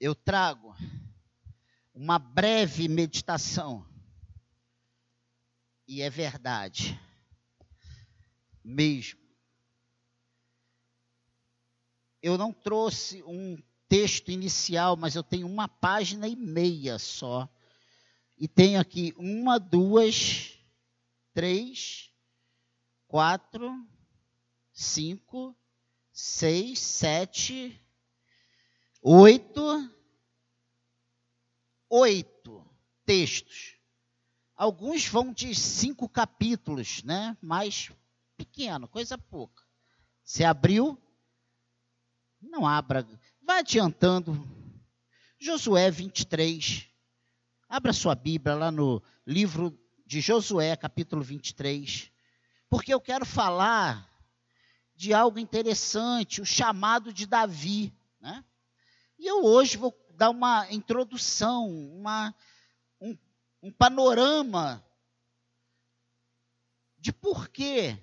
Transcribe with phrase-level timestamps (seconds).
[0.00, 0.74] eu trago
[1.92, 3.86] uma breve meditação.
[5.86, 7.00] E é verdade,
[8.62, 9.18] mesmo.
[12.22, 17.48] Eu não trouxe um texto inicial, mas eu tenho uma página e meia só.
[18.36, 20.58] E tenho aqui uma, duas,
[21.32, 22.12] três,
[23.08, 23.72] quatro,
[24.72, 25.56] cinco,
[26.12, 27.80] seis, sete,
[29.10, 29.90] oito,
[31.88, 32.70] oito
[33.06, 33.78] textos.
[34.54, 37.34] Alguns vão de cinco capítulos, né?
[37.40, 37.90] Mais
[38.36, 39.64] pequeno, coisa pouca.
[40.22, 41.00] Se abriu,
[42.38, 43.08] não abra.
[43.40, 44.46] Vai adiantando.
[45.40, 46.86] Josué 23.
[47.66, 52.10] Abra sua Bíblia lá no livro de Josué, capítulo 23.
[52.68, 54.06] Porque eu quero falar
[54.94, 57.94] de algo interessante, o chamado de Davi.
[58.20, 58.44] Né?
[59.18, 62.34] E eu hoje vou dar uma introdução, uma,
[63.00, 63.16] um,
[63.62, 64.84] um panorama
[66.96, 67.96] de por que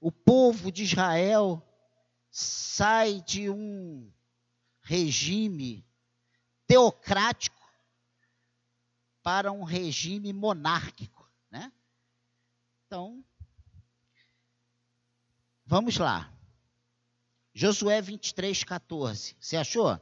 [0.00, 1.62] o povo de Israel
[2.30, 4.12] sai de um
[4.82, 5.86] regime
[6.66, 7.62] teocrático
[9.22, 11.72] para um regime monárquico, né?
[12.86, 13.24] Então,
[15.64, 16.30] vamos lá.
[17.54, 19.36] Josué 23, 14.
[19.38, 19.98] Você achou?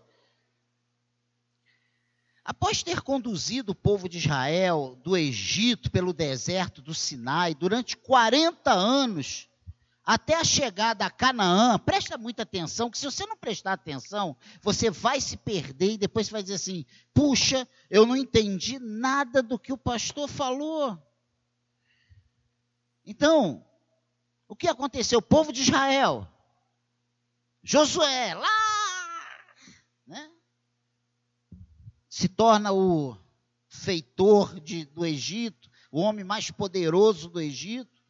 [2.42, 8.72] Após ter conduzido o povo de Israel do Egito pelo deserto do Sinai durante 40
[8.72, 9.48] anos,
[10.04, 14.90] até a chegada a Canaã, presta muita atenção, que se você não prestar atenção, você
[14.90, 19.58] vai se perder e depois você vai dizer assim: puxa, eu não entendi nada do
[19.58, 20.98] que o pastor falou.
[23.04, 23.64] Então,
[24.48, 25.18] o que aconteceu?
[25.18, 26.26] O povo de Israel,
[27.62, 29.46] Josué, lá,
[30.06, 30.30] né,
[32.08, 33.16] se torna o
[33.68, 38.02] feitor de, do Egito, o homem mais poderoso do Egito,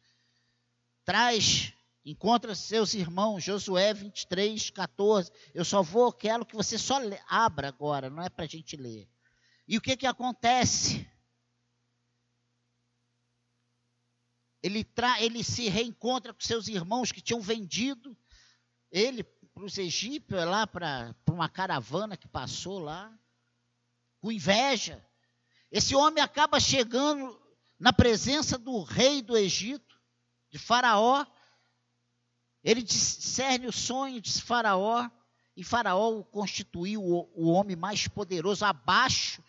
[1.05, 1.73] traz
[2.05, 5.31] Encontra seus irmãos, Josué 23, 14.
[5.53, 9.07] Eu só vou, quero que você só abra agora, não é para a gente ler.
[9.65, 11.09] E o que, que acontece?
[14.61, 18.17] Ele, tra, ele se reencontra com seus irmãos que tinham vendido
[18.91, 19.23] ele
[19.53, 23.13] para os egípcios, lá para uma caravana que passou lá,
[24.19, 25.05] com inveja.
[25.71, 27.39] Esse homem acaba chegando
[27.79, 29.99] na presença do rei do Egito,
[30.49, 31.25] de Faraó,
[32.63, 35.09] ele discerne o sonho de Faraó,
[35.55, 39.43] e Faraó o constituiu o homem mais poderoso, abaixo,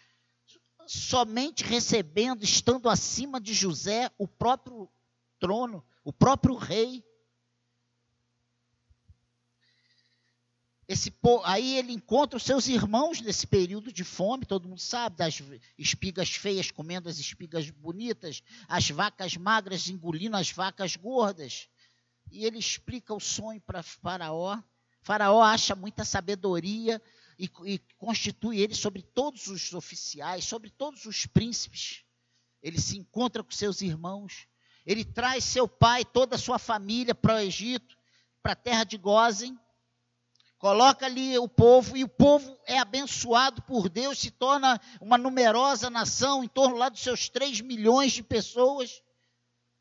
[0.86, 4.90] somente recebendo, estando acima de José, o próprio
[5.38, 7.04] trono, o próprio rei.
[10.86, 11.12] Esse,
[11.44, 15.42] aí ele encontra os seus irmãos nesse período de fome, todo mundo sabe, das
[15.78, 21.68] espigas feias comendo as espigas bonitas, as vacas magras engolindo as vacas gordas
[22.30, 24.60] e ele explica o sonho para Faraó.
[25.02, 27.00] Faraó acha muita sabedoria
[27.38, 32.04] e, e, constitui ele sobre todos os oficiais, sobre todos os príncipes.
[32.62, 34.46] Ele se encontra com seus irmãos.
[34.86, 37.96] Ele traz seu pai, toda a sua família para o Egito,
[38.42, 39.58] para a terra de Gozen.
[40.64, 45.90] Coloca ali o povo, e o povo é abençoado por Deus, se torna uma numerosa
[45.90, 49.02] nação, em torno lá dos seus 3 milhões de pessoas.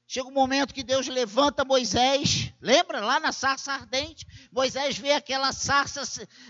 [0.05, 4.27] Chega um momento que Deus levanta Moisés, lembra lá na sarça ardente?
[4.51, 6.01] Moisés vê aquela sarça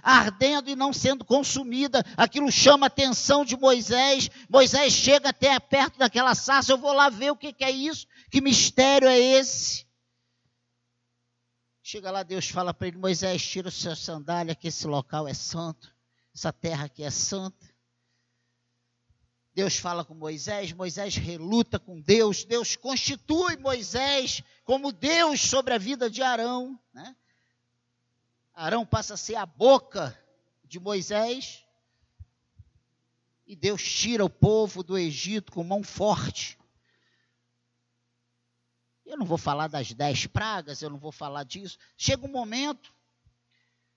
[0.01, 4.31] ardendo e não sendo consumida, aquilo chama a atenção de Moisés.
[4.49, 8.07] Moisés chega até perto daquela sarça, eu vou lá ver o que, que é isso,
[8.31, 9.82] que mistério é esse.
[11.85, 15.33] Chega lá, Deus fala para ele: Moisés, tira o seu sandália, que esse local é
[15.33, 15.93] santo,
[16.33, 17.73] essa terra aqui é santa.
[19.53, 25.77] Deus fala com Moisés, Moisés reluta com Deus, Deus constitui Moisés como Deus sobre a
[25.77, 26.79] vida de Arão.
[26.93, 27.15] Né?
[28.53, 30.17] Arão passa a ser a boca
[30.63, 31.65] de Moisés,
[33.45, 36.57] e Deus tira o povo do Egito com mão forte.
[39.13, 41.77] Eu não vou falar das dez pragas, eu não vou falar disso.
[41.95, 42.91] Chega um momento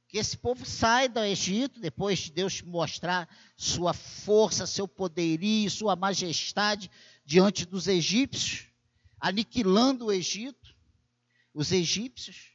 [0.06, 3.26] que esse povo sai do Egito, depois de Deus mostrar
[3.56, 6.90] sua força, seu poderio, sua majestade
[7.24, 8.66] diante dos egípcios,
[9.18, 10.76] aniquilando o Egito,
[11.54, 12.54] os egípcios.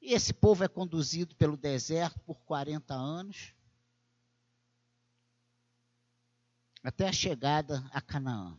[0.00, 3.52] E esse povo é conduzido pelo deserto por 40 anos,
[6.82, 8.58] até a chegada a Canaã.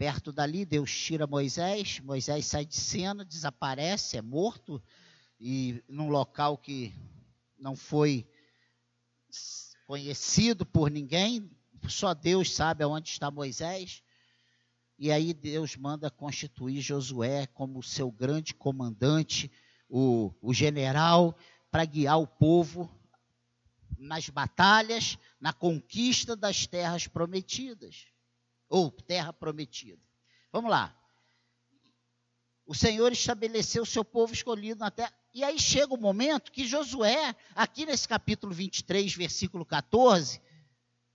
[0.00, 4.82] Perto dali, Deus tira Moisés, Moisés sai de cena, desaparece, é morto,
[5.38, 6.94] e num local que
[7.58, 8.26] não foi
[9.86, 11.50] conhecido por ninguém,
[11.86, 14.02] só Deus sabe aonde está Moisés.
[14.98, 19.52] E aí Deus manda constituir Josué como seu grande comandante,
[19.86, 21.36] o, o general,
[21.70, 22.90] para guiar o povo
[23.98, 28.06] nas batalhas, na conquista das terras prometidas,
[28.70, 30.00] ou terra prometida.
[30.50, 30.96] Vamos lá.
[32.64, 35.12] O Senhor estabeleceu o seu povo escolhido na terra.
[35.34, 40.40] E aí chega o momento que Josué, aqui nesse capítulo 23, versículo 14,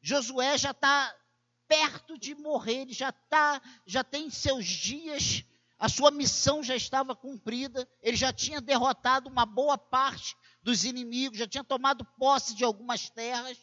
[0.02, 1.16] Josué já está
[1.68, 5.44] perto de morrer, ele já está, já tem seus dias,
[5.80, 11.40] a sua missão já estava cumprida, ele já tinha derrotado uma boa parte dos inimigos,
[11.40, 13.58] já tinha tomado posse de algumas terras,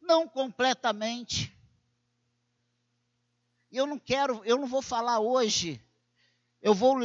[0.00, 1.55] não completamente.
[3.70, 5.82] E eu não quero, eu não vou falar hoje,
[6.62, 6.96] eu vou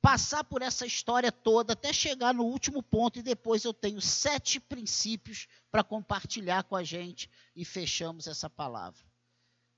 [0.00, 4.58] passar por essa história toda até chegar no último ponto e depois eu tenho sete
[4.58, 9.04] princípios para compartilhar com a gente e fechamos essa palavra.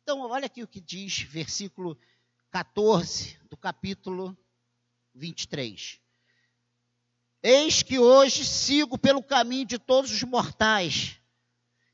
[0.02, 1.98] Então, olha aqui o que diz, versículo
[2.50, 4.36] 14 do capítulo
[5.14, 6.00] 23.
[7.42, 11.18] Eis que hoje sigo pelo caminho de todos os mortais,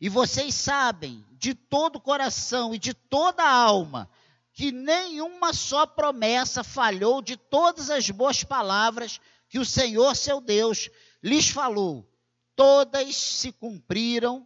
[0.00, 4.08] e vocês sabem de todo o coração e de toda a alma
[4.52, 10.90] que nenhuma só promessa falhou de todas as boas palavras que o Senhor seu Deus
[11.22, 12.08] lhes falou.
[12.56, 14.44] Todas se cumpriram,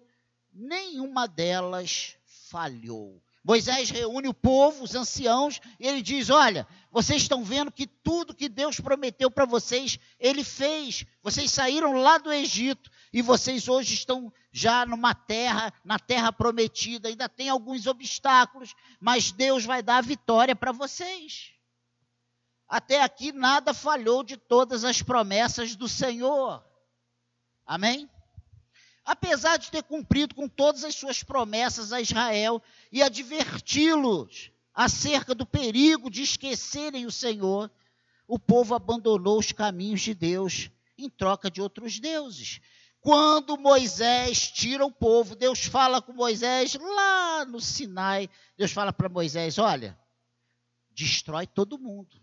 [0.53, 2.17] nenhuma delas
[2.51, 3.23] falhou.
[3.45, 8.35] Moisés reúne o povo, os anciãos, e ele diz: Olha, vocês estão vendo que tudo
[8.35, 11.05] que Deus prometeu para vocês, ele fez.
[11.23, 17.09] Vocês saíram lá do Egito e vocês hoje estão já numa terra, na terra prometida.
[17.09, 21.53] Ainda tem alguns obstáculos, mas Deus vai dar a vitória para vocês.
[22.69, 26.65] Até aqui nada falhou de todas as promessas do Senhor.
[27.67, 28.09] Amém?
[29.05, 35.45] Apesar de ter cumprido com todas as suas promessas a Israel e adverti-los acerca do
[35.45, 37.71] perigo de esquecerem o Senhor,
[38.27, 42.61] o povo abandonou os caminhos de Deus em troca de outros deuses.
[43.01, 48.31] Quando Moisés tira o povo, Deus fala com Moisés lá no Sinai.
[48.57, 49.99] Deus fala para Moisés: Olha,
[50.95, 52.22] destrói todo mundo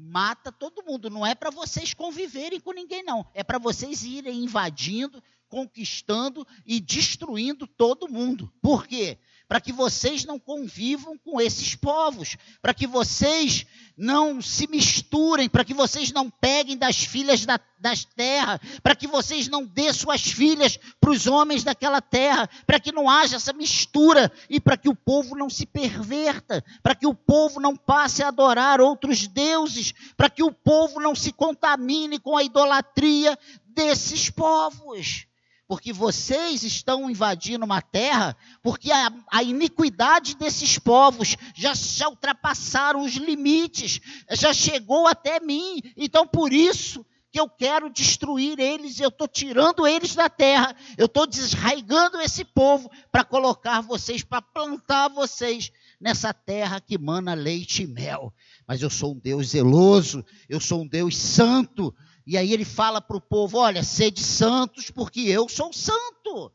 [0.00, 1.10] mata todo mundo.
[1.10, 3.26] Não é para vocês conviverem com ninguém, não.
[3.34, 8.52] É para vocês irem invadindo, conquistando e destruindo todo mundo.
[8.62, 9.18] Por quê?
[9.50, 13.66] Para que vocês não convivam com esses povos, para que vocês
[13.96, 19.08] não se misturem, para que vocês não peguem das filhas da, das terras, para que
[19.08, 23.52] vocês não dê suas filhas para os homens daquela terra, para que não haja essa
[23.52, 28.22] mistura e para que o povo não se perverta, para que o povo não passe
[28.22, 33.36] a adorar outros deuses, para que o povo não se contamine com a idolatria
[33.66, 35.26] desses povos
[35.70, 43.02] porque vocês estão invadindo uma terra, porque a, a iniquidade desses povos já, já ultrapassaram
[43.02, 44.00] os limites,
[44.32, 45.80] já chegou até mim.
[45.96, 51.06] Então, por isso que eu quero destruir eles, eu estou tirando eles da terra, eu
[51.06, 55.70] estou desraigando esse povo para colocar vocês, para plantar vocês
[56.00, 58.34] nessa terra que mana leite e mel.
[58.66, 61.94] Mas eu sou um Deus zeloso, eu sou um Deus santo,
[62.26, 66.52] e aí ele fala para o povo: olha, sede santos, porque eu sou santo.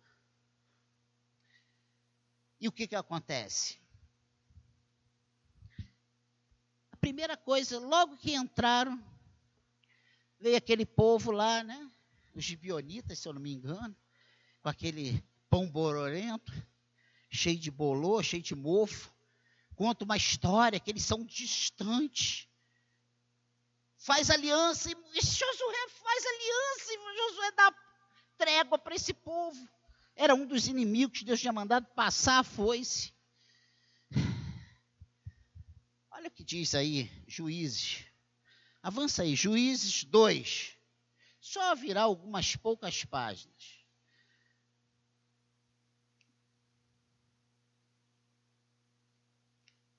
[2.60, 3.80] E o que, que acontece?
[6.92, 9.01] A primeira coisa, logo que entraram,
[10.40, 11.92] veio aquele povo lá, né?
[12.34, 13.96] Os gibionitas, se eu não me engano,
[14.62, 16.51] com aquele pão bororento,
[17.30, 19.13] cheio de bolô, cheio de mofo.
[19.75, 22.45] Conta uma história que eles são distantes
[24.06, 27.76] faz aliança, e Josué faz aliança, e Josué dá
[28.38, 29.68] trégua para esse povo.
[30.16, 33.12] Era um dos inimigos que Deus tinha mandado passar a foice.
[36.12, 38.06] Olha o que diz aí, Juízes.
[38.84, 40.78] Avança aí, Juízes 2.
[41.42, 43.80] Só virar algumas poucas páginas.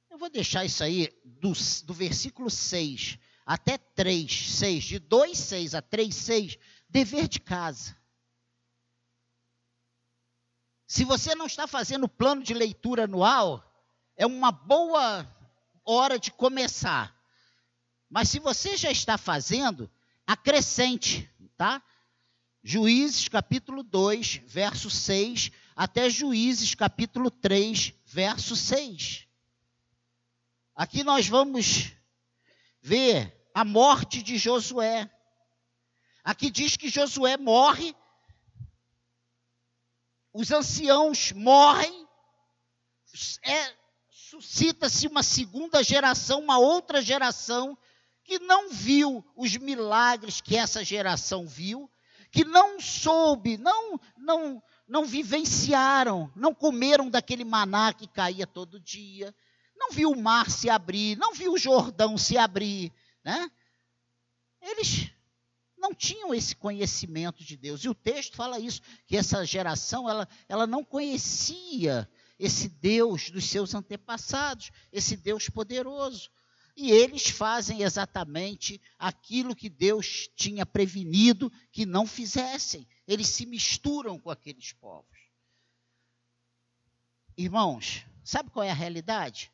[0.09, 1.53] Eu vou deixar isso aí do,
[1.85, 7.97] do versículo 6 até 3, 6, de 2, 6 a 3, 6, dever de casa.
[10.89, 13.65] Se você não está fazendo plano de leitura anual,
[14.17, 15.25] é uma boa
[15.85, 17.17] hora de começar.
[18.11, 19.89] Mas se você já está fazendo,
[20.27, 21.81] acrescente, tá?
[22.63, 29.29] Juízes capítulo 2, verso 6, até Juízes capítulo 3, verso 6.
[30.75, 31.93] Aqui nós vamos
[32.81, 35.11] ver a morte de Josué.
[36.23, 37.97] Aqui diz que Josué morre,
[40.31, 42.07] os anciãos morrem,
[43.43, 43.73] é,
[44.11, 47.79] suscita-se uma segunda geração, uma outra geração
[48.23, 51.91] que não viu os milagres que essa geração viu,
[52.31, 59.35] que não soube, não, não, não vivenciaram, não comeram daquele maná que caía todo dia,
[59.75, 62.93] não viu o mar se abrir, não viu o Jordão se abrir,
[63.27, 63.51] né?
[64.63, 65.11] Eles
[65.77, 67.83] não tinham esse conhecimento de Deus.
[67.83, 73.47] E o texto fala isso, que essa geração ela, ela não conhecia esse Deus dos
[73.47, 76.31] seus antepassados, esse Deus poderoso.
[76.77, 82.87] E eles fazem exatamente aquilo que Deus tinha prevenido que não fizessem.
[83.09, 85.19] Eles se misturam com aqueles povos.
[87.37, 89.51] Irmãos, sabe qual é a realidade?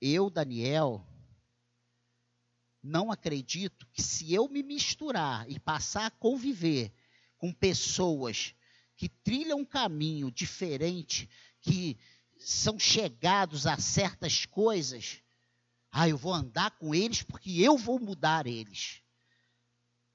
[0.00, 1.06] Eu, Daniel,
[2.82, 6.92] não acredito que se eu me misturar e passar a conviver
[7.38, 8.54] com pessoas
[8.96, 11.28] que trilham um caminho diferente,
[11.60, 11.98] que
[12.38, 15.22] são chegados a certas coisas,
[15.90, 19.02] ah, eu vou andar com eles porque eu vou mudar eles.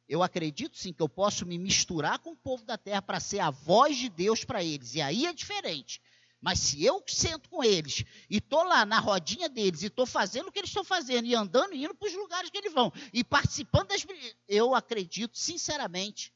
[0.08, 3.40] Eu acredito sim que eu posso me misturar com o povo da terra para ser
[3.40, 4.94] a voz de Deus para eles.
[4.96, 6.02] E aí é diferente.
[6.42, 10.48] Mas se eu sento com eles e estou lá na rodinha deles e estou fazendo
[10.48, 12.92] o que eles estão fazendo e andando e indo para os lugares que eles vão
[13.14, 14.04] e participando das.
[14.48, 16.34] Eu acredito, sinceramente,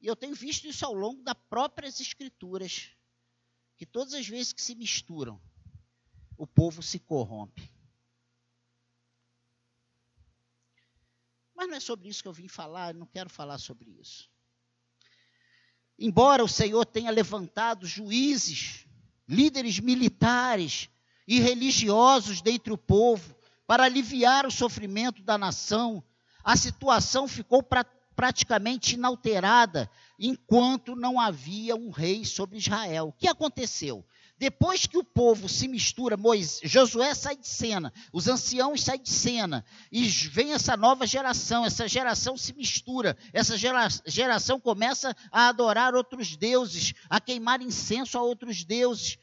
[0.00, 2.90] e eu tenho visto isso ao longo das próprias escrituras,
[3.76, 5.40] que todas as vezes que se misturam,
[6.38, 7.68] o povo se corrompe.
[11.56, 14.30] Mas não é sobre isso que eu vim falar, eu não quero falar sobre isso.
[15.98, 18.86] Embora o Senhor tenha levantado juízes,
[19.30, 20.90] líderes militares
[21.26, 23.34] e religiosos dentre o povo
[23.64, 26.02] para aliviar o sofrimento da nação,
[26.42, 27.84] a situação ficou pra,
[28.16, 33.08] praticamente inalterada enquanto não havia um rei sobre Israel.
[33.08, 34.04] O que aconteceu?
[34.40, 39.10] Depois que o povo se mistura, Moisés, Josué sai de cena, os anciãos saem de
[39.10, 45.48] cena, e vem essa nova geração, essa geração se mistura, essa gera, geração começa a
[45.48, 49.18] adorar outros deuses, a queimar incenso a outros deuses.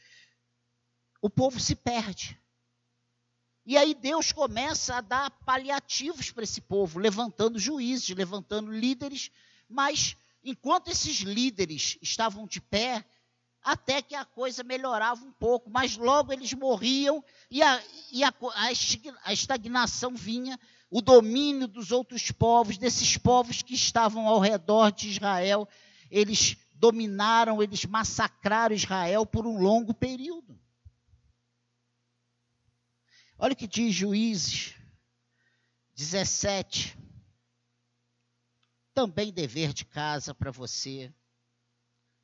[1.19, 2.39] O povo se perde.
[3.65, 9.31] E aí Deus começa a dar paliativos para esse povo, levantando juízes, levantando líderes,
[9.67, 13.03] mas enquanto esses líderes estavam de pé,
[13.63, 18.33] até que a coisa melhorava um pouco, mas logo eles morriam e a, e a,
[19.23, 20.59] a estagnação vinha,
[20.89, 25.67] o domínio dos outros povos, desses povos que estavam ao redor de Israel,
[26.09, 30.57] eles dominaram, eles massacraram Israel por um longo período.
[33.37, 34.73] Olha o que diz Juízes
[35.95, 36.97] 17.
[38.93, 41.13] Também dever de casa para você.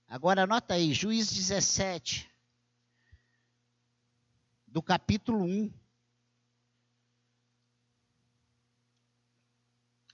[0.08, 2.30] Agora anota aí, Juízes 17,
[4.68, 5.74] do capítulo 1.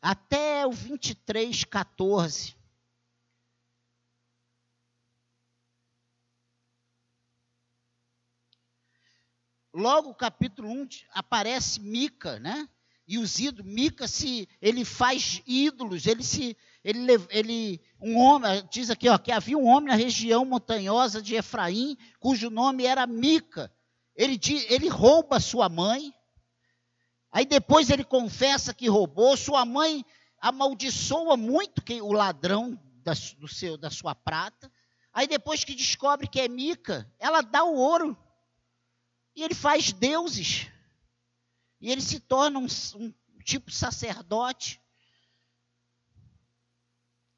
[0.01, 2.60] Até o 23, 14.
[9.79, 12.67] logo o capítulo 1 aparece Mica, né?
[13.09, 18.91] E os ídolos, Mica se ele faz ídolos, ele se ele, ele um homem, diz
[18.91, 23.73] aqui, ó, que havia um homem na região montanhosa de Efraim, cujo nome era Mica.
[24.15, 24.39] Ele
[24.69, 26.13] ele rouba sua mãe.
[27.31, 30.05] Aí depois ele confessa que roubou, sua mãe
[30.39, 34.71] amaldiçoa muito que, o ladrão da, do seu, da sua prata.
[35.11, 38.15] Aí depois que descobre que é Mica, ela dá o ouro
[39.35, 40.67] e ele faz deuses.
[41.79, 44.81] E ele se torna um, um tipo sacerdote.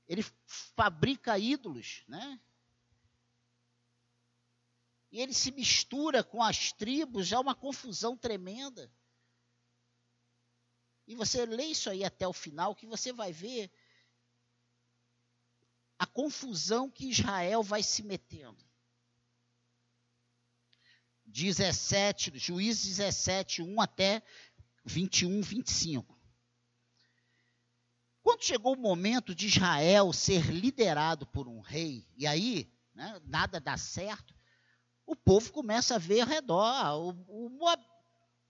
[0.08, 0.24] Ele
[0.76, 2.40] fabrica ídolos, né?
[5.12, 8.92] E ele se mistura com as tribos, é uma confusão tremenda.
[11.06, 13.70] E você lê isso aí até o final, que você vai ver
[16.00, 18.71] a confusão que Israel vai se metendo.
[21.32, 24.22] 17, Juízes 17, 1 até
[24.86, 26.20] 21, 25.
[28.22, 33.60] Quando chegou o momento de Israel ser liderado por um rei, e aí né, nada
[33.60, 34.36] dá certo,
[35.06, 36.64] o povo começa a ver ao redor.
[36.64, 37.84] Ah, o, o Moab,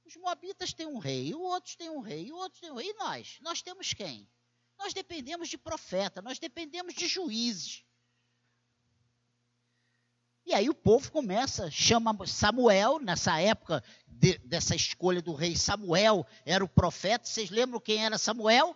[0.06, 2.90] os moabitas têm um rei, o outros têm um rei, o outro tem um rei.
[2.90, 3.38] E nós?
[3.42, 4.30] Nós temos quem?
[4.78, 7.86] Nós dependemos de profeta, nós dependemos de juízes.
[10.46, 16.26] E aí o povo começa, chama Samuel, nessa época de, dessa escolha do rei Samuel,
[16.46, 17.28] era o profeta.
[17.28, 18.76] Vocês lembram quem era Samuel?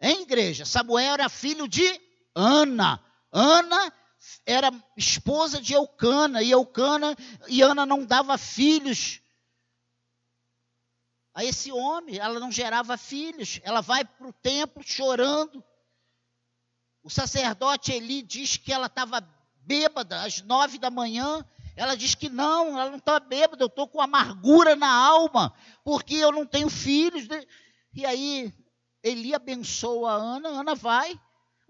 [0.00, 2.00] Em igreja, Samuel era filho de
[2.34, 3.02] Ana.
[3.32, 3.92] Ana
[4.44, 7.16] era esposa de Eucana, e Eucana
[7.48, 9.20] e Ana não dava filhos
[11.36, 15.62] a esse homem, ela não gerava filhos, ela vai para o templo chorando.
[17.02, 19.20] O sacerdote Eli diz que ela estava
[19.66, 21.44] bêbada às nove da manhã.
[21.74, 25.52] Ela diz que não, ela não está bêbada, eu estou com amargura na alma,
[25.84, 27.28] porque eu não tenho filhos.
[27.92, 28.54] E aí
[29.02, 31.20] Eli abençoa a Ana, Ana vai.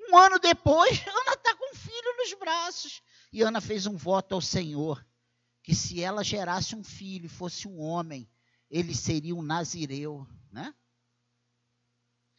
[0.09, 3.03] Um ano depois, Ana está com um filho nos braços.
[3.33, 5.05] E Ana fez um voto ao Senhor,
[5.63, 8.31] que se ela gerasse um filho fosse um homem,
[8.71, 10.73] ele seria um nazireu, né?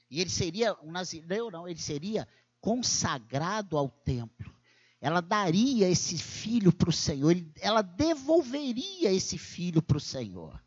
[0.10, 2.28] E ele seria um nazireu, não, ele seria
[2.62, 4.57] consagrado ao templo.
[5.00, 10.60] Ela daria esse filho para o Senhor, ela devolveria esse filho para o Senhor.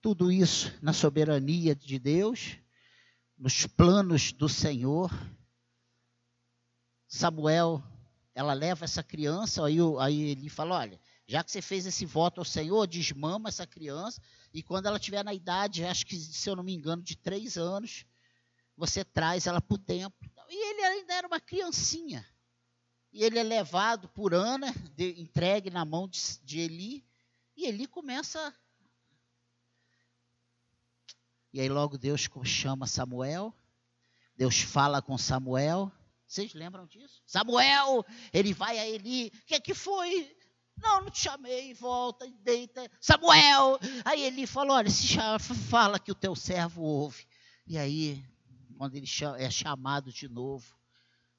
[0.00, 2.56] Tudo isso na soberania de Deus,
[3.36, 5.10] nos planos do Senhor.
[7.06, 7.82] Samuel,
[8.34, 12.40] ela leva essa criança, aí, aí ele fala: olha, já que você fez esse voto
[12.40, 14.22] ao Senhor, desmama essa criança,
[14.54, 17.58] e quando ela tiver na idade, acho que, se eu não me engano, de três
[17.58, 18.06] anos,
[18.74, 20.30] você traz ela para o templo.
[20.48, 22.26] E ele ainda era uma criancinha.
[23.18, 27.04] E ele é levado por Ana, de, entregue na mão de, de Eli,
[27.56, 28.54] e Eli começa.
[31.52, 33.52] E aí logo Deus chama Samuel,
[34.36, 35.90] Deus fala com Samuel.
[36.28, 37.20] Vocês lembram disso?
[37.26, 40.32] Samuel, ele vai a Eli, o que, é que foi?
[40.76, 42.88] Não, não te chamei, volta, deita.
[43.00, 43.80] Samuel!
[44.04, 47.26] Aí ele falou: olha, se chama, fala que o teu servo ouve.
[47.66, 48.24] E aí,
[48.76, 49.08] quando ele
[49.38, 50.72] é chamado de novo,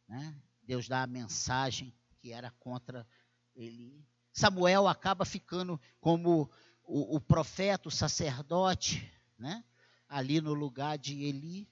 [0.10, 0.36] né,
[0.70, 3.08] Deus dá a mensagem que era contra
[3.56, 4.06] ele.
[4.32, 6.48] Samuel acaba ficando como
[6.84, 9.66] o, o profeta, o sacerdote, né,
[10.08, 11.68] ali no lugar de Eli.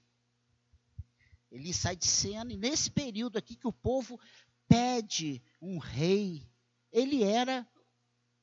[1.48, 4.18] Eli sai de cena, e nesse período aqui que o povo
[4.66, 6.44] pede um rei
[6.90, 7.64] ele era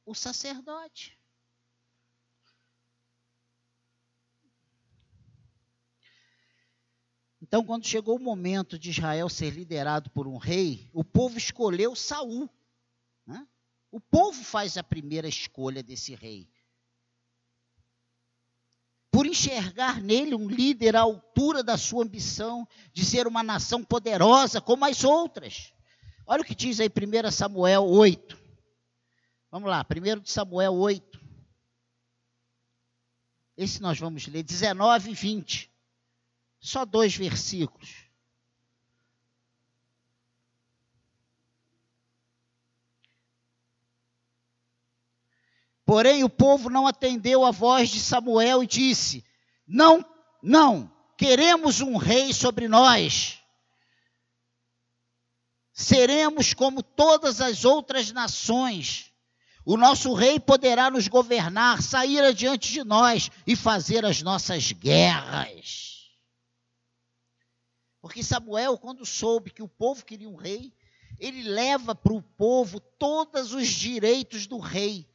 [0.05, 1.14] o sacerdote.
[7.47, 11.95] Então, quando chegou o momento de Israel ser liderado por um rei, o povo escolheu
[11.95, 12.49] Saul.
[13.23, 13.47] Né?
[13.91, 16.49] O povo faz a primeira escolha desse rei.
[19.11, 24.59] Por enxergar nele um líder à altura da sua ambição de ser uma nação poderosa
[24.59, 25.71] como as outras.
[26.25, 28.35] Olha o que diz aí 1 Samuel 8.
[29.51, 31.23] Vamos lá, 1 Samuel 8.
[33.55, 35.74] Esse nós vamos ler, 19 e 20.
[36.65, 38.05] Só dois versículos.
[45.85, 49.23] Porém, o povo não atendeu a voz de Samuel e disse:
[49.67, 50.03] Não,
[50.41, 53.39] não, queremos um rei sobre nós
[55.75, 59.11] seremos como todas as outras nações.
[59.65, 65.94] O nosso rei poderá nos governar, sair adiante de nós e fazer as nossas guerras.
[68.05, 70.71] Porque Samuel, quando soube que o povo queria um rei,
[71.19, 75.09] ele leva para o povo todos os direitos do rei.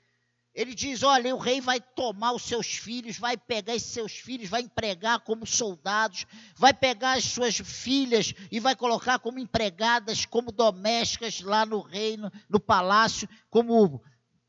[0.53, 4.50] Ele diz: olha, o rei vai tomar os seus filhos, vai pegar esses seus filhos,
[4.50, 6.26] vai empregar como soldados,
[6.57, 12.29] vai pegar as suas filhas e vai colocar como empregadas, como domésticas lá no reino,
[12.48, 14.03] no palácio, como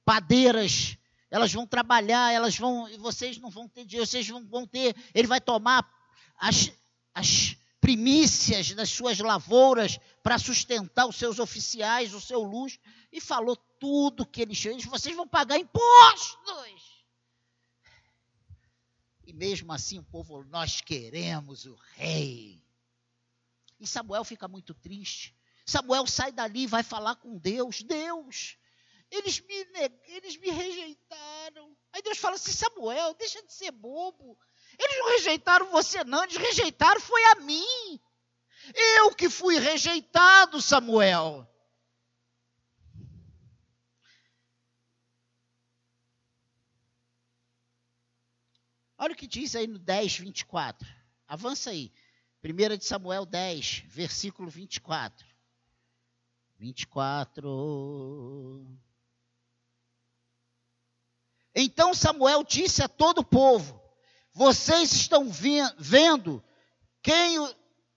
[0.03, 0.97] padeiras.
[1.29, 4.95] Elas vão trabalhar, elas vão, vocês não vão ter dinheiro, vocês vão, ter.
[5.13, 5.87] Ele vai tomar
[6.39, 6.71] as,
[7.13, 12.79] as primícias das suas lavouras para sustentar os seus oficiais, o seu luxo,
[13.11, 17.01] e falou tudo que eles fez, vocês vão pagar impostos.
[19.25, 22.61] E mesmo assim o povo, nós queremos o rei.
[23.79, 25.35] E Samuel fica muito triste.
[25.65, 27.81] Samuel sai dali e vai falar com Deus.
[27.81, 28.57] Deus,
[29.09, 29.55] eles me,
[30.07, 31.75] eles me rejeitaram.
[31.91, 34.37] Aí Deus fala assim: Samuel, deixa de ser bobo.
[34.83, 38.01] Eles não rejeitaram você, não, eles rejeitaram foi a mim.
[38.97, 41.47] Eu que fui rejeitado, Samuel.
[48.97, 50.87] Olha o que diz aí no 10, 24.
[51.27, 51.91] Avança aí.
[52.43, 55.25] 1 de Samuel 10, versículo 24.
[56.57, 58.67] 24.
[61.55, 63.80] Então Samuel disse a todo o povo:
[64.33, 66.43] Vocês estão vendo
[67.01, 67.55] quem,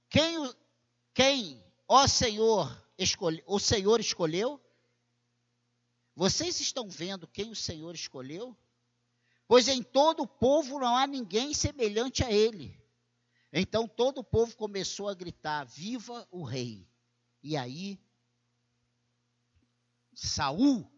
[0.08, 0.54] quem,
[1.12, 4.60] quem, ó Senhor, escolhe, o Senhor escolheu?
[6.16, 8.56] Vocês estão vendo quem o Senhor escolheu?
[9.46, 12.80] pois em todo o povo não há ninguém semelhante a ele.
[13.52, 16.88] Então todo o povo começou a gritar: Viva o rei!
[17.42, 18.00] E aí,
[20.14, 20.90] Saul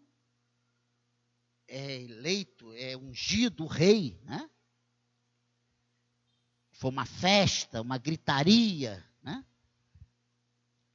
[1.68, 4.48] é eleito, é ungido rei, né?
[6.76, 9.42] Foi uma festa, uma gritaria, né?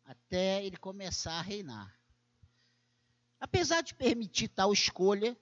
[0.06, 1.92] Até ele começar a reinar.
[3.40, 5.36] Apesar de permitir tal escolha,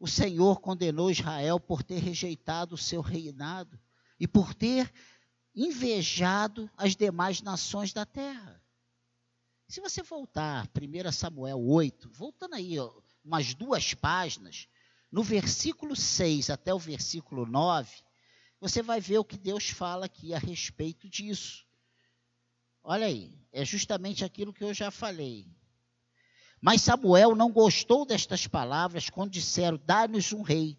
[0.00, 3.78] o Senhor condenou Israel por ter rejeitado o seu reinado
[4.18, 4.90] e por ter
[5.54, 8.62] invejado as demais nações da terra.
[9.68, 12.90] Se você voltar, 1 Samuel 8, voltando aí ó,
[13.22, 14.66] umas duas páginas,
[15.12, 18.07] no versículo 6 até o versículo 9,
[18.60, 21.64] você vai ver o que Deus fala aqui a respeito disso.
[22.82, 25.46] Olha aí, é justamente aquilo que eu já falei.
[26.60, 30.78] Mas Samuel não gostou destas palavras quando disseram: Dá-nos um rei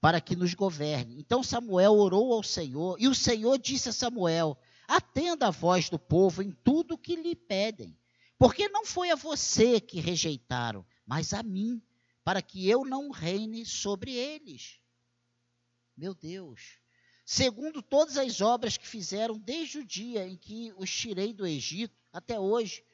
[0.00, 1.18] para que nos governe.
[1.18, 5.98] Então Samuel orou ao Senhor, e o Senhor disse a Samuel: Atenda a voz do
[5.98, 7.98] povo em tudo o que lhe pedem,
[8.38, 11.82] porque não foi a você que rejeitaram, mas a mim,
[12.22, 14.80] para que eu não reine sobre eles.
[15.96, 16.85] Meu Deus.
[17.28, 22.00] Segundo todas as obras que fizeram desde o dia em que os tirei do Egito
[22.12, 22.84] até hoje,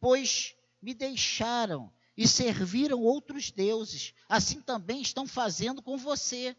[0.00, 4.14] pois me deixaram e serviram outros deuses.
[4.30, 6.56] Assim também estão fazendo com você.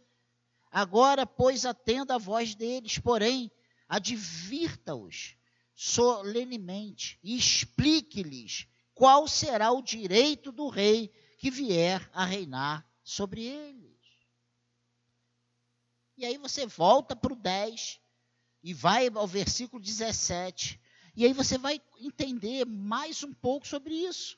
[0.70, 3.52] Agora, pois, atenda a voz deles, porém,
[3.90, 5.36] advirta-os
[5.74, 13.87] solenemente e explique-lhes qual será o direito do rei que vier a reinar sobre eles.
[16.18, 18.00] E aí você volta para o 10
[18.64, 20.80] e vai ao versículo 17.
[21.16, 24.36] E aí você vai entender mais um pouco sobre isso.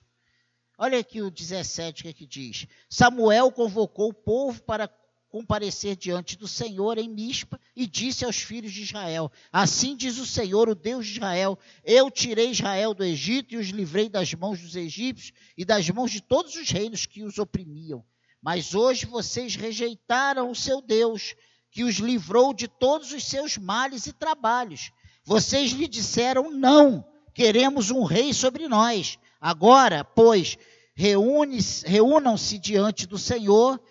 [0.78, 4.90] Olha aqui o 17 que, é que diz: Samuel convocou o povo para
[5.30, 10.26] comparecer diante do Senhor em Mispa e disse aos filhos de Israel: Assim diz o
[10.26, 14.60] Senhor, o Deus de Israel: Eu tirei Israel do Egito e os livrei das mãos
[14.60, 18.04] dos egípcios e das mãos de todos os reinos que os oprimiam.
[18.42, 21.36] Mas hoje vocês rejeitaram o seu Deus,
[21.72, 24.92] que os livrou de todos os seus males e trabalhos.
[25.24, 29.20] Vocês lhe disseram: Não, queremos um rei sobre nós.
[29.40, 30.58] Agora, pois,
[30.96, 33.82] reúnam-se diante do Senhor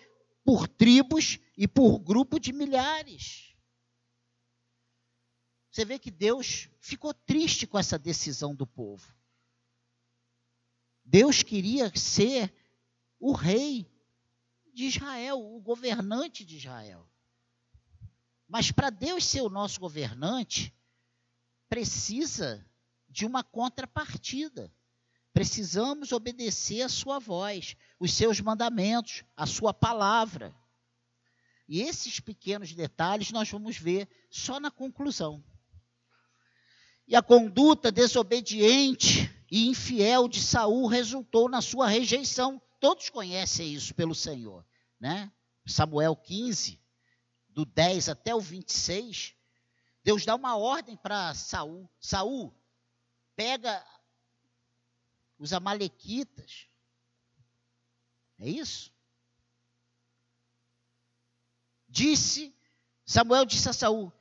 [0.43, 3.55] por tribos e por grupo de milhares.
[5.71, 9.13] Você vê que Deus ficou triste com essa decisão do povo.
[11.05, 12.53] Deus queria ser
[13.19, 13.89] o rei
[14.73, 17.08] de Israel, o governante de Israel.
[18.49, 20.73] Mas para Deus ser o nosso governante,
[21.69, 22.65] precisa
[23.07, 24.73] de uma contrapartida.
[25.31, 30.53] Precisamos obedecer a sua voz, os seus mandamentos, a sua palavra.
[31.67, 35.43] E esses pequenos detalhes nós vamos ver só na conclusão.
[37.07, 42.59] E a conduta desobediente e infiel de Saul resultou na sua rejeição.
[42.79, 44.65] Todos conhecem isso pelo Senhor,
[44.99, 45.31] né?
[45.67, 46.79] Samuel 15,
[47.49, 49.35] do 10 até o 26,
[50.03, 51.89] Deus dá uma ordem para Saul.
[51.99, 52.53] Saul,
[53.35, 53.85] pega
[55.37, 56.67] os amalequitas.
[58.37, 58.93] É isso?
[61.87, 62.55] Disse,
[63.05, 64.13] Samuel disse a Saul: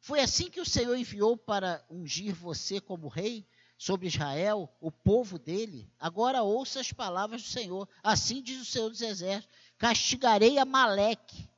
[0.00, 5.38] Foi assim que o Senhor enviou para ungir você como rei sobre Israel, o povo
[5.38, 5.88] dele.
[5.98, 7.88] Agora ouça as palavras do Senhor.
[8.02, 11.48] Assim diz o Senhor dos Exércitos: Castigarei Amaleque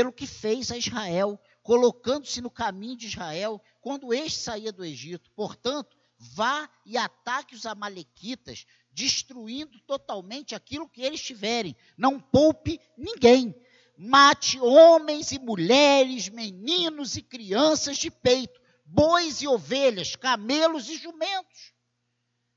[0.00, 5.30] pelo que fez a Israel, colocando-se no caminho de Israel quando este saía do Egito.
[5.32, 11.76] Portanto, vá e ataque os amalequitas, destruindo totalmente aquilo que eles tiverem.
[11.98, 13.54] Não poupe ninguém.
[13.94, 21.74] Mate homens e mulheres, meninos e crianças de peito, bois e ovelhas, camelos e jumentos.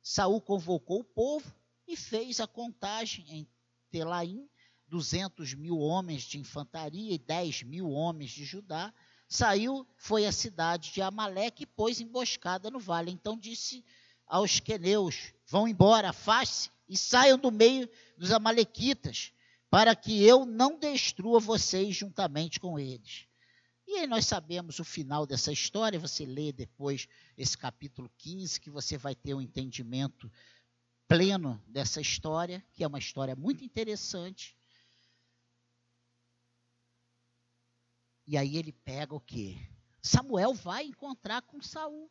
[0.01, 1.53] Saul convocou o povo
[1.85, 3.49] e fez a contagem em
[3.91, 4.47] Telaim,
[4.93, 8.93] duzentos mil homens de infantaria e dez mil homens de Judá,
[9.27, 13.09] saiu, foi à cidade de Amaleque e pôs emboscada no vale.
[13.09, 13.83] Então disse
[14.27, 19.33] aos queneus: Vão embora, afaste e saiam do meio dos amalequitas,
[19.67, 23.25] para que eu não destrua vocês juntamente com eles.
[23.87, 28.69] E aí nós sabemos o final dessa história, você lê depois esse capítulo 15, que
[28.69, 30.31] você vai ter um entendimento
[31.07, 34.55] pleno dessa história, que é uma história muito interessante.
[38.25, 39.57] E aí ele pega o quê?
[40.01, 42.09] Samuel vai encontrar com Saul.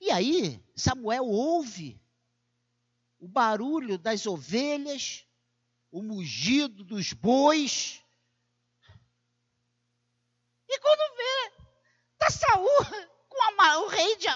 [0.00, 2.00] E aí Samuel ouve
[3.18, 5.26] o barulho das ovelhas,
[5.90, 8.02] o mugido dos bois.
[10.68, 11.56] E quando vê,
[12.20, 12.68] Está Saul
[13.28, 14.26] com o rei de,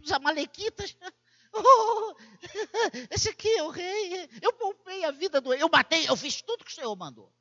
[0.00, 0.96] dos Amalequitas.
[1.50, 2.14] Oh,
[3.10, 4.28] esse aqui é o rei.
[4.42, 5.62] Eu poupei a vida do rei.
[5.62, 7.32] Eu matei, eu fiz tudo que o Senhor mandou.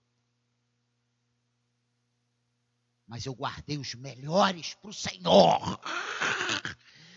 [3.07, 5.79] Mas eu guardei os melhores para o Senhor.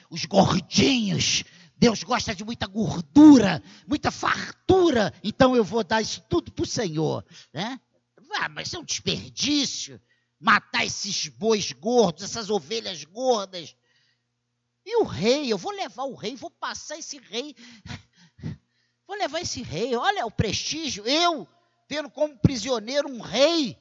[0.08, 1.44] Os gordinhos.
[1.76, 5.12] Deus gosta de muita gordura, muita fartura.
[5.22, 7.24] Então eu vou dar isso tudo para o Senhor.
[7.52, 7.80] Né?
[8.34, 10.00] Ah, mas é um desperdício
[10.40, 13.76] matar esses bois gordos, essas ovelhas gordas.
[14.86, 17.54] E o rei, eu vou levar o rei, vou passar esse rei.
[19.06, 21.46] Vou levar esse rei, olha o prestígio, eu
[21.88, 23.76] tendo como prisioneiro um rei.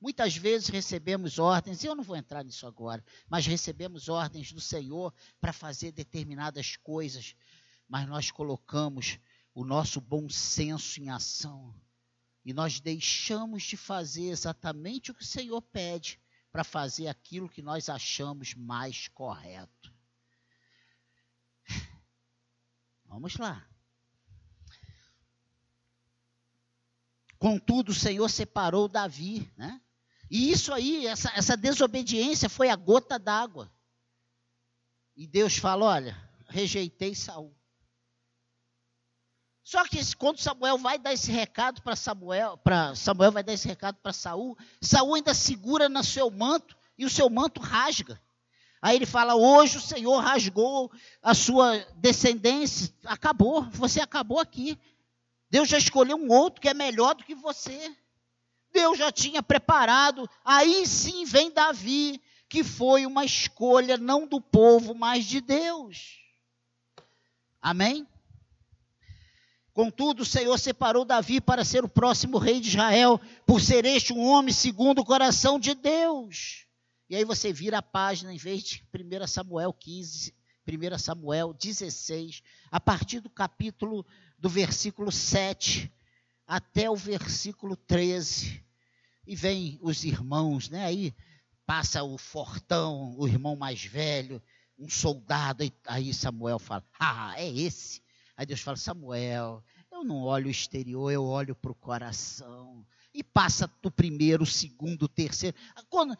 [0.00, 5.12] Muitas vezes recebemos ordens, eu não vou entrar nisso agora, mas recebemos ordens do Senhor
[5.38, 7.36] para fazer determinadas coisas,
[7.86, 9.18] mas nós colocamos
[9.54, 11.74] o nosso bom senso em ação.
[12.42, 16.18] E nós deixamos de fazer exatamente o que o Senhor pede
[16.50, 19.94] para fazer aquilo que nós achamos mais correto.
[23.04, 23.68] Vamos lá.
[27.38, 29.80] Contudo, o Senhor separou Davi, né?
[30.30, 33.70] E isso aí, essa, essa desobediência foi a gota d'água.
[35.16, 36.16] E Deus fala: olha,
[36.48, 37.52] rejeitei Saul.
[39.62, 43.68] Só que quando Samuel vai dar esse recado para Samuel, para Samuel vai dar esse
[43.68, 48.20] recado para Saul, Saul ainda segura no seu manto e o seu manto rasga.
[48.80, 50.90] Aí ele fala: "Hoje o Senhor rasgou
[51.20, 54.78] a sua descendência, acabou, você acabou aqui.
[55.50, 57.94] Deus já escolheu um outro que é melhor do que você.
[58.72, 60.28] Deus já tinha preparado.
[60.44, 66.18] Aí sim vem Davi, que foi uma escolha não do povo, mas de Deus.
[67.60, 68.06] Amém?
[69.72, 74.12] Contudo, o Senhor separou Davi para ser o próximo rei de Israel, por ser este
[74.12, 76.66] um homem segundo o coração de Deus.
[77.08, 80.34] E aí você vira a página, em vez de 1 Samuel 15,
[80.66, 84.04] 1 Samuel 16, a partir do capítulo,
[84.38, 85.92] do versículo 7
[86.50, 88.60] até o versículo 13.
[89.24, 90.84] E vem os irmãos, né?
[90.84, 91.14] Aí
[91.64, 94.42] passa o fortão, o irmão mais velho,
[94.76, 98.02] um soldado, aí Samuel fala: Ah, é esse.
[98.36, 102.84] Aí Deus fala: Samuel, eu não olho o exterior, eu olho para o coração.
[103.14, 105.56] E passa o primeiro, o segundo, o terceiro.
[105.88, 106.18] Quando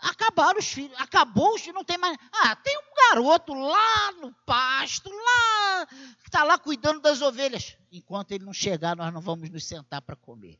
[0.00, 2.16] acabaram os filhos, acabou os filhos, não tem mais.
[2.32, 5.86] Ah, tem um garoto lá no pasto, lá,
[6.22, 7.76] que está lá cuidando das ovelhas.
[7.92, 10.58] Enquanto ele não chegar, nós não vamos nos sentar para comer.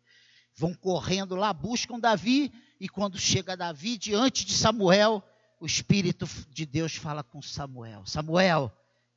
[0.55, 5.23] Vão correndo lá, buscam Davi, e quando chega Davi diante de Samuel,
[5.61, 8.73] o Espírito de Deus fala com Samuel: Samuel,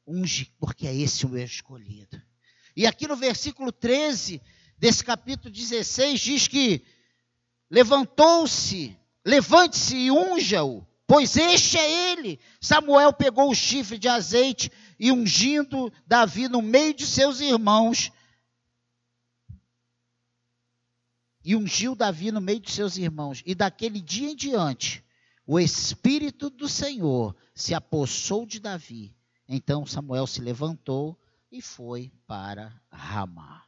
[0.06, 2.22] unge, porque é esse o meu escolhido.
[2.76, 4.42] E aqui no versículo 13
[4.78, 6.86] desse capítulo 16 diz que
[7.70, 12.40] levantou-se, levante-se e unja-o, pois este é ele.
[12.62, 18.12] Samuel pegou o chifre de azeite e ungindo Davi no meio de seus irmãos,
[21.44, 23.44] e ungiu Davi no meio de seus irmãos.
[23.46, 25.04] E daquele dia em diante,
[25.46, 29.14] o Espírito do Senhor se apossou de Davi.
[29.48, 31.20] Então Samuel se levantou
[31.52, 33.64] e foi para Ramá.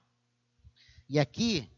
[1.08, 1.70] E aqui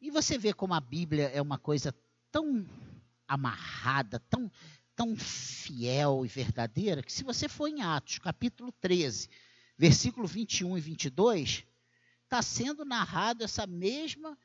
[0.00, 1.94] E você vê como a Bíblia é uma coisa
[2.30, 2.66] tão
[3.26, 4.50] amarrada, tão
[4.98, 9.30] tão fiel e verdadeira, que se você for em Atos, capítulo 13,
[9.76, 11.64] versículo 21 e 22,
[12.24, 14.36] está sendo narrado essa mesma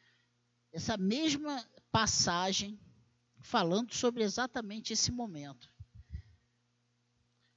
[0.72, 2.80] essa mesma passagem
[3.40, 5.68] falando sobre exatamente esse momento.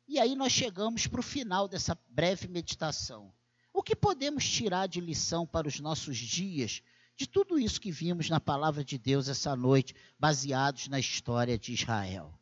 [0.08, 3.32] E aí nós chegamos para o final dessa breve meditação.
[3.74, 6.82] O que podemos tirar de lição para os nossos dias
[7.16, 11.72] de tudo isso que vimos na palavra de Deus essa noite, baseados na história de
[11.72, 12.38] Israel?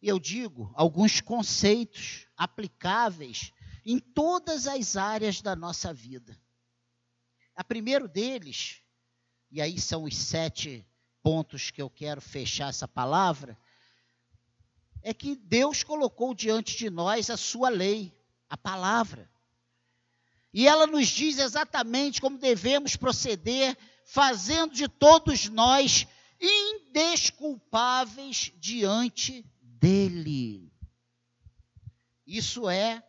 [0.00, 3.52] Eu digo alguns conceitos aplicáveis
[3.84, 6.38] em todas as áreas da nossa vida.
[7.54, 8.82] A primeiro deles,
[9.50, 10.86] e aí são os sete
[11.22, 13.58] pontos que eu quero fechar essa palavra,
[15.02, 18.12] é que Deus colocou diante de nós a sua lei,
[18.48, 19.30] a palavra.
[20.52, 26.06] E ela nos diz exatamente como devemos proceder, fazendo de todos nós
[26.40, 30.70] indesculpáveis diante dele.
[32.26, 33.02] Isso é,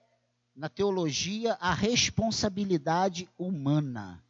[0.55, 4.23] na teologia, a responsabilidade humana.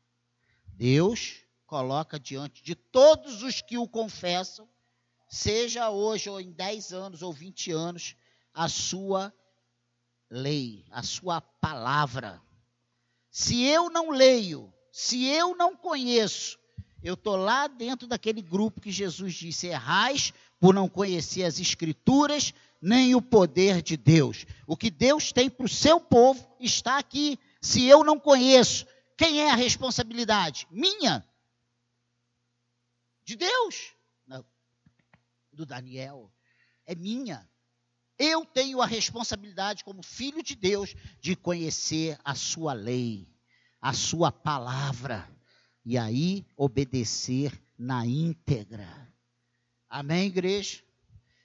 [0.68, 4.68] Deus coloca diante de todos os que o confessam
[5.28, 8.16] seja hoje ou em 10 anos ou 20 anos,
[8.54, 9.34] a sua
[10.30, 12.40] lei, a sua palavra.
[13.34, 16.60] Se eu não leio, se eu não conheço,
[17.02, 22.54] eu estou lá dentro daquele grupo que Jesus disse: errais por não conhecer as Escrituras
[22.80, 24.46] nem o poder de Deus.
[24.68, 27.40] O que Deus tem para o seu povo está aqui.
[27.60, 28.86] Se eu não conheço,
[29.18, 30.68] quem é a responsabilidade?
[30.70, 31.28] Minha?
[33.26, 33.96] De Deus?
[34.28, 34.46] Não.
[35.52, 36.32] Do Daniel.
[36.86, 37.50] É minha.
[38.26, 43.28] Eu tenho a responsabilidade, como filho de Deus, de conhecer a sua lei,
[43.82, 45.30] a sua palavra,
[45.84, 49.14] e aí obedecer na íntegra.
[49.90, 50.82] Amém, igreja?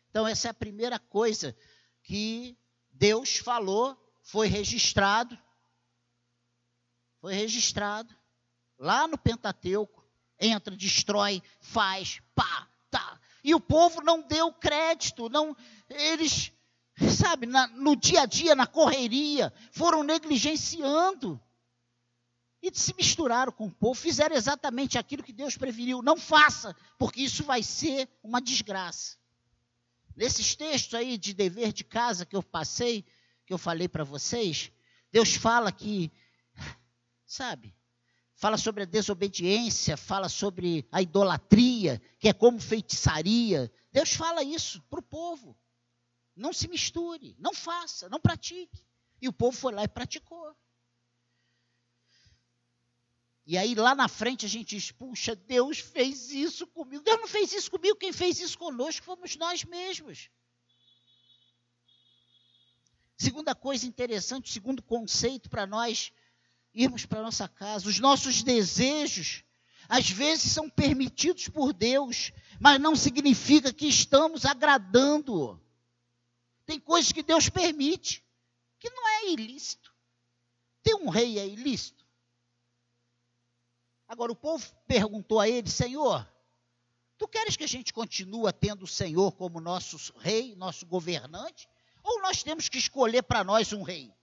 [0.08, 1.56] Então, essa é a primeira coisa
[2.00, 2.56] que
[2.92, 5.36] Deus falou, foi registrado.
[7.20, 8.14] Foi registrado.
[8.78, 10.06] Lá no Pentateuco.
[10.38, 13.20] Entra, destrói, faz, pá, tá.
[13.42, 15.56] E o povo não deu crédito, não,
[15.88, 16.52] eles
[17.10, 21.40] sabe, na, no dia a dia, na correria, foram negligenciando.
[22.60, 26.02] E se misturaram com o povo, fizeram exatamente aquilo que Deus preferiu.
[26.02, 29.16] Não faça, porque isso vai ser uma desgraça.
[30.16, 33.04] Nesses textos aí de dever de casa que eu passei,
[33.46, 34.72] que eu falei para vocês,
[35.12, 36.10] Deus fala que,
[37.24, 37.72] sabe,
[38.34, 43.72] fala sobre a desobediência, fala sobre a idolatria, que é como feitiçaria.
[43.92, 45.56] Deus fala isso para o povo.
[46.38, 48.84] Não se misture, não faça, não pratique.
[49.20, 50.56] E o povo foi lá e praticou.
[53.44, 57.02] E aí lá na frente a gente diz: puxa, Deus fez isso comigo.
[57.02, 60.30] Deus não fez isso comigo, quem fez isso conosco fomos nós mesmos.
[63.16, 66.12] Segunda coisa interessante, segundo conceito para nós
[66.72, 69.42] irmos para nossa casa, os nossos desejos
[69.88, 75.60] às vezes são permitidos por Deus, mas não significa que estamos agradando.
[76.68, 78.22] Tem coisas que Deus permite,
[78.78, 79.90] que não é ilícito.
[80.82, 82.06] Ter um rei é ilícito.
[84.06, 86.30] Agora, o povo perguntou a ele, Senhor,
[87.16, 91.66] tu queres que a gente continue tendo o Senhor como nosso rei, nosso governante?
[92.04, 94.14] Ou nós temos que escolher para nós um rei?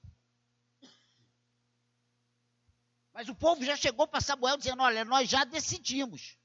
[3.12, 6.38] Mas o povo já chegou para Samuel dizendo: Olha, nós já decidimos.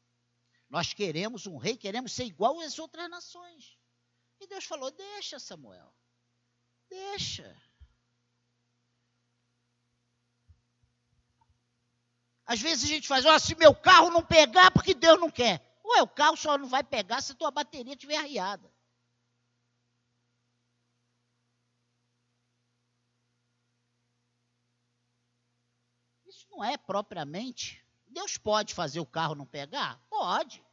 [0.70, 3.78] Nós queremos um rei, queremos ser igual às outras nações.
[4.40, 5.94] E Deus falou: Deixa, Samuel.
[6.88, 7.56] Deixa.
[12.46, 15.64] Às vezes a gente faz, oh, se meu carro não pegar, porque Deus não quer.
[15.84, 18.68] Ué, o carro só não vai pegar se a tua bateria estiver arriada.
[26.26, 27.84] Isso não é propriamente.
[28.08, 30.00] Deus pode fazer o carro não pegar?
[30.10, 30.64] Pode.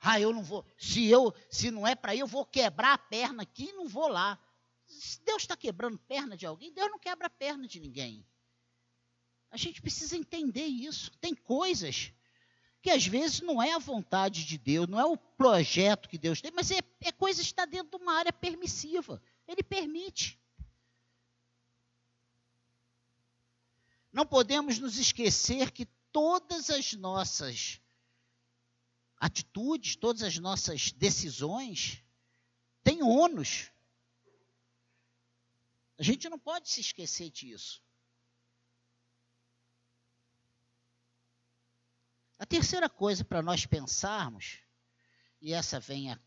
[0.00, 0.64] Ah, eu não vou.
[0.78, 3.86] Se eu, se não é para ir, eu vou quebrar a perna aqui e não
[3.86, 4.38] vou lá.
[4.86, 8.26] Se Deus está quebrando perna de alguém, Deus não quebra a perna de ninguém.
[9.50, 11.10] A gente precisa entender isso.
[11.18, 12.12] Tem coisas
[12.80, 16.40] que às vezes não é a vontade de Deus, não é o projeto que Deus
[16.40, 19.22] tem, mas é, é coisa que está dentro de uma área permissiva.
[19.46, 20.40] Ele permite.
[24.12, 27.79] Não podemos nos esquecer que todas as nossas
[29.20, 32.02] atitudes, todas as nossas decisões
[32.82, 33.70] têm ônus.
[35.98, 37.82] A gente não pode se esquecer disso.
[42.38, 44.60] A terceira coisa para nós pensarmos,
[45.42, 46.18] e essa vem a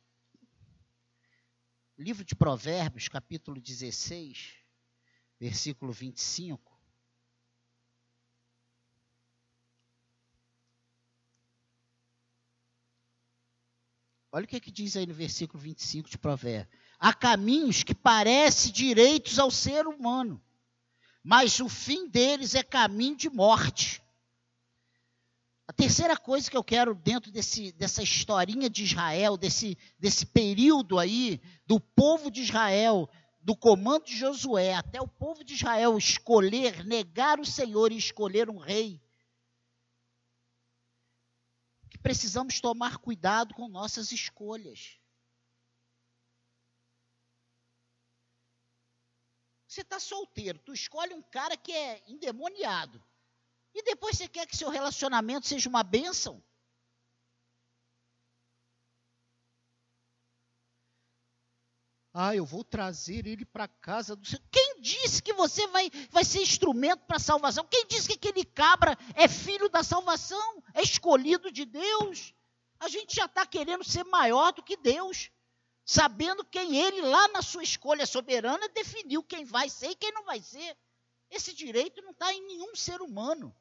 [1.97, 4.53] livro de Provérbios, capítulo 16,
[5.39, 6.72] versículo 25.
[14.35, 16.75] Olha o que, é que diz aí no versículo 25 de Provérbios.
[16.97, 20.41] Há caminhos que parecem direitos ao ser humano,
[21.23, 24.01] mas o fim deles é caminho de morte.
[25.67, 30.97] A terceira coisa que eu quero dentro desse, dessa historinha de Israel, desse, desse período
[30.97, 33.07] aí, do povo de Israel,
[33.39, 38.49] do comando de Josué, até o povo de Israel escolher, negar o Senhor e escolher
[38.49, 38.99] um rei,
[42.03, 44.99] precisamos tomar cuidado com nossas escolhas.
[49.65, 53.03] Você está solteiro, tu escolhe um cara que é endemoniado.
[53.73, 56.43] E depois você quer que seu relacionamento seja uma bênção?
[62.13, 64.43] Ah, eu vou trazer ele para casa do Senhor.
[64.51, 67.65] Quem disse que você vai, vai ser instrumento para a salvação?
[67.65, 70.63] Quem disse que aquele cabra é filho da salvação?
[70.75, 72.31] É escolhido de Deus?
[72.79, 75.31] A gente já está querendo ser maior do que Deus,
[75.83, 80.23] sabendo quem ele, lá na sua escolha soberana, definiu quem vai ser e quem não
[80.23, 80.77] vai ser.
[81.31, 83.55] Esse direito não está em nenhum ser humano.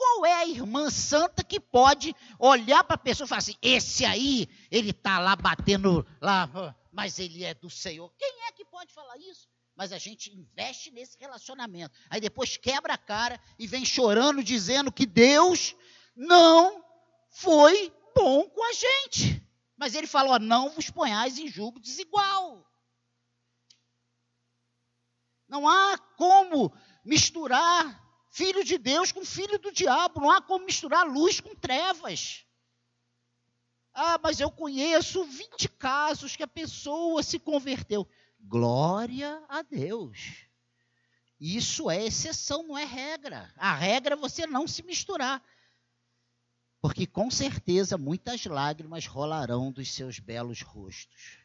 [0.00, 4.06] Qual é a irmã santa que pode olhar para a pessoa e falar assim: esse
[4.06, 8.10] aí, ele está lá batendo lá, mas ele é do Senhor?
[8.16, 9.46] Quem é que pode falar isso?
[9.76, 11.94] Mas a gente investe nesse relacionamento.
[12.08, 15.76] Aí depois quebra a cara e vem chorando, dizendo que Deus
[16.16, 16.82] não
[17.28, 19.46] foi bom com a gente.
[19.76, 22.66] Mas ele falou: não vos ponhais em julgo desigual.
[25.46, 26.72] Não há como
[27.04, 30.20] misturar filho de Deus com filho do diabo.
[30.20, 32.46] Não há como misturar luz com trevas.
[33.92, 38.08] Ah, mas eu conheço 20 casos que a pessoa se converteu.
[38.40, 40.46] Glória a Deus.
[41.40, 43.52] Isso é exceção, não é regra.
[43.56, 45.42] A regra é você não se misturar.
[46.80, 51.38] Porque com certeza muitas lágrimas rolarão dos seus belos rostos.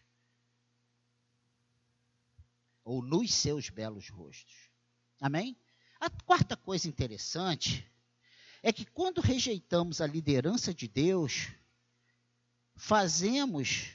[2.83, 4.69] Ou nos seus belos rostos.
[5.19, 5.57] Amém?
[6.05, 7.83] A quarta coisa interessante
[8.61, 11.47] é que quando rejeitamos a liderança de Deus,
[12.75, 13.87] fazemos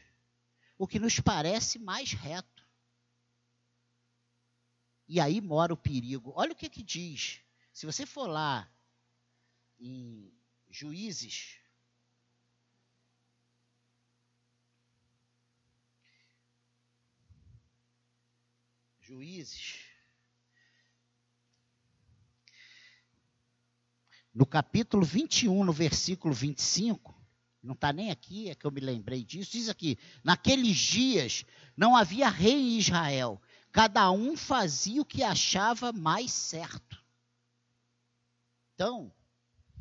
[0.76, 2.66] o que nos parece mais reto.
[5.06, 6.32] E aí mora o perigo.
[6.34, 7.42] Olha o que, que diz.
[7.72, 8.68] Se você for lá
[9.78, 10.34] em
[10.68, 11.60] Juízes,
[18.98, 19.89] Juízes,
[24.32, 27.14] No capítulo 21, no versículo 25,
[27.62, 31.44] não está nem aqui, é que eu me lembrei disso, diz aqui: naqueles dias
[31.76, 33.40] não havia rei em Israel,
[33.72, 37.02] cada um fazia o que achava mais certo.
[38.74, 39.12] Então,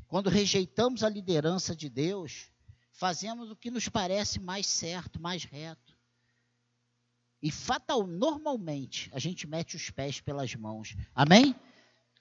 [0.08, 2.52] quando rejeitamos a liderança de Deus,
[2.91, 5.97] fazemos o que nos parece mais certo, mais reto.
[7.41, 10.97] E fatal, normalmente, a gente mete os pés pelas mãos.
[11.16, 11.56] Amém?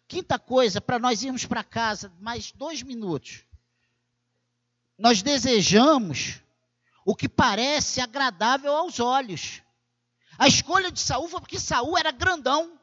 [0.09, 3.44] Quinta coisa, para nós irmos para casa, mais dois minutos.
[4.96, 6.40] Nós desejamos
[7.04, 9.62] o que parece agradável aos olhos.
[10.38, 12.80] A escolha de Saul foi porque Saul era grandão,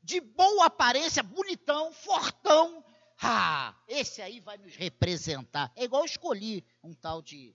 [0.00, 2.84] de boa aparência, bonitão, fortão.
[3.20, 5.72] Ah, esse aí vai nos representar.
[5.74, 7.54] É igual eu escolhi um tal de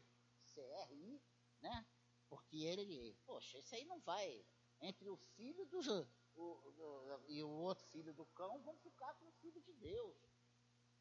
[0.54, 1.22] CRI,
[1.62, 1.86] né?
[2.30, 4.46] Porque ele, poxa, esse aí não vai
[4.82, 9.28] entre o filho dos o, o, e o outro filho do cão vão ficar com
[9.28, 10.18] o filho de Deus.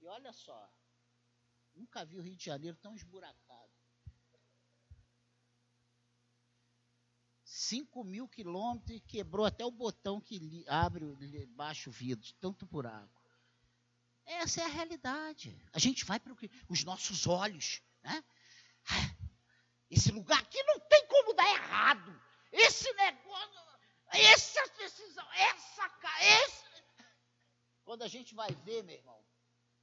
[0.01, 0.73] E olha só,
[1.75, 3.73] nunca vi o Rio de Janeiro tão esburacado.
[7.43, 11.05] 5 mil quilômetros e quebrou até o botão que li, abre,
[11.47, 13.23] baixa o vidro, tanto buraco.
[14.27, 15.57] Essa é a realidade.
[15.73, 16.35] A gente vai para
[16.69, 17.83] os nossos olhos.
[18.03, 18.25] Né?
[19.91, 22.23] Esse lugar aqui não tem como dar errado.
[22.53, 23.64] Esse negócio.
[24.15, 25.91] Essa decisão, essa,
[26.21, 26.65] esse.
[27.85, 29.25] Quando a gente vai ver, meu irmão,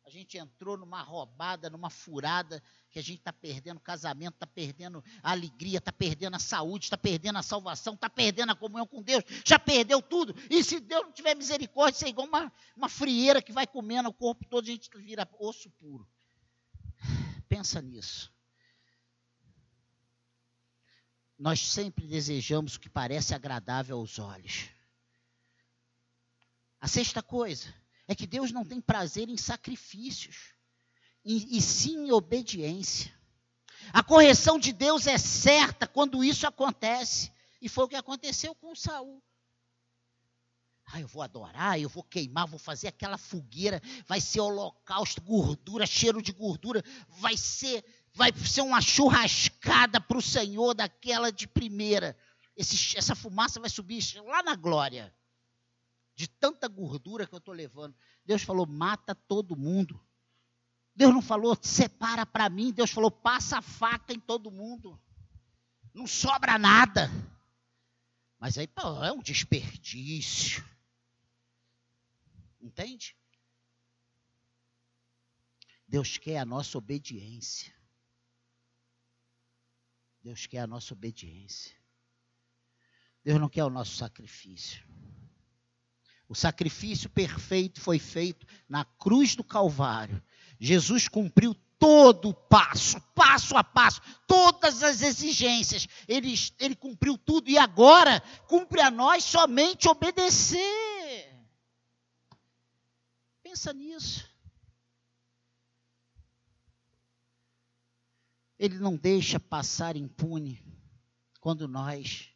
[0.03, 5.03] a gente entrou numa roubada, numa furada, que a gente está perdendo casamento, está perdendo
[5.21, 9.01] a alegria, está perdendo a saúde, está perdendo a salvação, está perdendo a comunhão com
[9.01, 10.35] Deus, já perdeu tudo.
[10.49, 14.09] E se Deus não tiver misericórdia, isso é igual uma, uma frieira que vai comendo
[14.09, 16.07] o corpo todo, a gente vira osso puro.
[17.47, 18.33] Pensa nisso.
[21.41, 24.69] Nós sempre desejamos o que parece agradável aos olhos.
[26.79, 27.73] A sexta coisa
[28.07, 30.53] é que Deus não tem prazer em sacrifícios,
[31.25, 33.11] e, e sim em obediência.
[33.91, 38.75] A correção de Deus é certa quando isso acontece, e foi o que aconteceu com
[38.75, 39.19] Saul.
[40.93, 45.87] Ah, eu vou adorar, eu vou queimar, vou fazer aquela fogueira, vai ser holocausto, gordura,
[45.87, 47.83] cheiro de gordura, vai ser
[48.13, 52.17] vai ser uma churrascada para o Senhor daquela de primeira.
[52.55, 55.13] Esse, essa fumaça vai subir lá na glória.
[56.15, 57.95] De tanta gordura que eu estou levando.
[58.25, 59.99] Deus falou: mata todo mundo.
[60.93, 62.71] Deus não falou, separa para mim.
[62.71, 64.99] Deus falou, passa a faca em todo mundo.
[65.93, 67.09] Não sobra nada.
[68.37, 70.63] Mas aí pô, é um desperdício.
[72.59, 73.15] Entende?
[75.87, 77.73] Deus quer a nossa obediência.
[80.23, 81.75] Deus quer a nossa obediência.
[83.23, 84.83] Deus não quer o nosso sacrifício.
[86.27, 90.23] O sacrifício perfeito foi feito na cruz do Calvário.
[90.59, 95.87] Jesus cumpriu todo o passo, passo a passo, todas as exigências.
[96.07, 100.61] Ele, ele cumpriu tudo e agora cumpre a nós somente obedecer.
[103.43, 104.30] Pensa nisso.
[108.61, 110.63] Ele não deixa passar impune
[111.39, 112.29] quando nós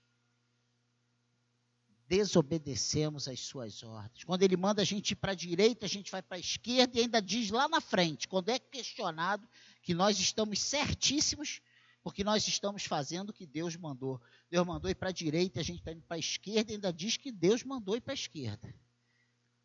[2.08, 4.24] desobedecemos às suas ordens.
[4.24, 6.98] Quando ele manda a gente ir para a direita, a gente vai para a esquerda
[6.98, 9.48] e ainda diz lá na frente, quando é questionado,
[9.84, 11.62] que nós estamos certíssimos,
[12.02, 14.20] porque nós estamos fazendo o que Deus mandou.
[14.50, 16.92] Deus mandou ir para a direita, a gente está indo para a esquerda e ainda
[16.92, 18.74] diz que Deus mandou ir para a esquerda.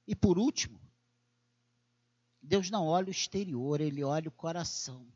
[0.06, 0.78] E por último,
[2.42, 5.10] Deus não olha o exterior, ele olha o coração.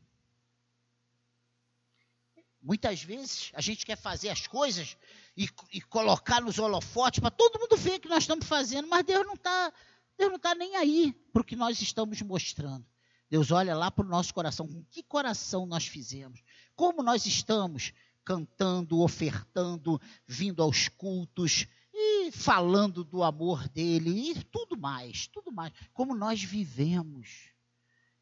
[2.65, 4.97] Muitas vezes a gente quer fazer as coisas
[5.37, 9.23] e, e colocar nos holofotes para todo mundo ver que nós estamos fazendo, mas Deus
[9.23, 9.71] não está
[10.17, 12.83] Deus não está nem aí para o que nós estamos mostrando.
[13.29, 16.41] Deus olha lá para o nosso coração, com que coração nós fizemos,
[16.75, 17.93] como nós estamos
[18.23, 25.71] cantando, ofertando, vindo aos cultos e falando do amor dele e tudo mais, tudo mais,
[25.93, 27.51] como nós vivemos,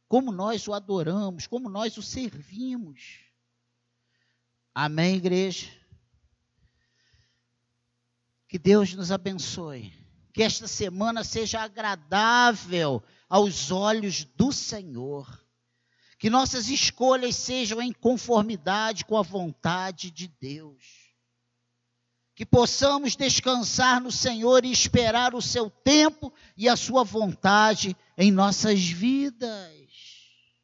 [0.09, 3.23] como nós o adoramos, como nós o servimos.
[4.75, 5.67] Amém, igreja?
[8.47, 9.93] Que Deus nos abençoe.
[10.33, 15.43] Que esta semana seja agradável aos olhos do Senhor.
[16.17, 21.13] Que nossas escolhas sejam em conformidade com a vontade de Deus.
[22.33, 28.31] Que possamos descansar no Senhor e esperar o seu tempo e a sua vontade em
[28.31, 29.82] nossas vidas.